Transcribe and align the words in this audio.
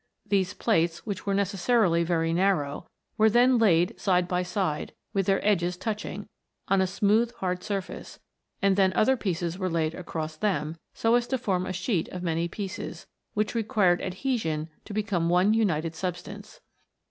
These 0.25 0.55
plates, 0.55 1.05
which 1.05 1.27
were 1.27 1.33
necessarily 1.35 2.03
very 2.03 2.33
narrow, 2.33 2.87
were 3.19 3.29
then 3.29 3.59
laid 3.59 3.99
side 3.99 4.27
by 4.27 4.41
side, 4.41 4.93
with 5.13 5.27
their 5.27 5.47
edges 5.47 5.77
touching, 5.77 6.27
on 6.67 6.81
a 6.81 6.87
smooth 6.87 7.31
hard 7.35 7.61
surface; 7.61 8.17
and 8.63 8.75
then 8.75 8.93
other 8.93 9.15
pieces 9.15 9.59
were 9.59 9.69
laid 9.69 9.93
across 9.93 10.35
them, 10.37 10.77
so 10.95 11.13
as 11.13 11.27
to 11.27 11.37
form 11.37 11.67
a 11.67 11.71
sheet 11.73 12.07
of 12.09 12.23
many 12.23 12.47
pieces, 12.47 13.05
which 13.35 13.53
required 13.53 14.01
adhesion 14.01 14.69
to 14.85 14.93
become 14.95 15.29
one 15.29 15.53
united 15.53 15.93
substance. 15.93 16.61